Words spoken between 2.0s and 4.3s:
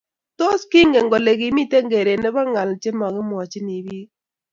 nebo ngaal chemagimwachini biik